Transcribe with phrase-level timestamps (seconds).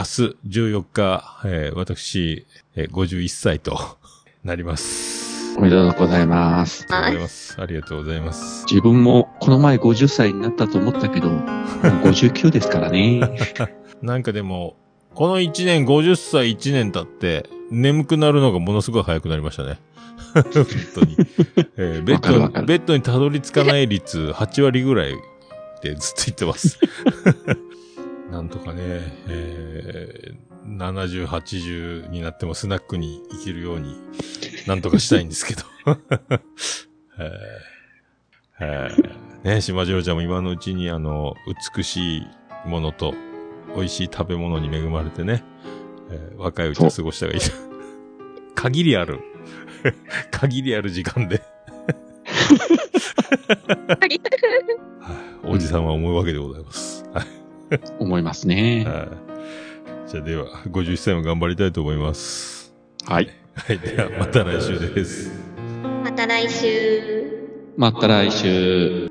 [0.00, 3.78] 明日14日、えー、私、えー、51歳と
[4.42, 5.58] なります。
[5.58, 6.86] おめでとうございます。
[6.88, 7.56] ありがとうございます。
[7.60, 8.64] ありがとうございます。
[8.64, 13.20] 自分もこの前50歳になったと思ったけど、もう59ですからね。
[14.00, 14.74] なんかでも、
[15.14, 19.78] この1年、50歳1年経って、眠くなるのがものすごい早くなりましたね。
[20.32, 20.44] 本
[20.94, 21.16] 当に。
[21.76, 25.14] えー、 ベッド、ベッドにたどり着かない率8割ぐらい
[25.82, 26.78] でずっと言ってます。
[28.40, 28.80] なんとかね、
[29.28, 34.00] えー、70、80になってもスナックに行けるように、
[34.66, 35.62] なんとかしたいんですけど。
[37.20, 37.28] えー
[38.62, 41.34] えー、ね、島次郎ちゃんも今のうちにあの、
[41.76, 42.26] 美しい
[42.64, 43.12] ものと、
[43.76, 45.44] 美味しい食べ物に恵まれてね、
[46.10, 47.40] えー、若いうちを過ごしたがいい。
[48.54, 49.20] 限りある。
[50.32, 51.42] 限りある時間で
[55.44, 56.99] おじさんは思うわけでございます。
[57.98, 58.86] 思いますね。
[60.06, 62.74] じゃあでは、51歳も頑張りたいと思います。
[63.06, 63.30] はい。
[63.54, 63.78] はい。
[63.78, 65.30] では、また来週です。
[66.04, 67.48] また来週。
[67.76, 69.09] また来週。